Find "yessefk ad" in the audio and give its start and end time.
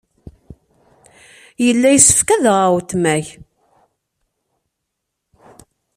1.91-2.43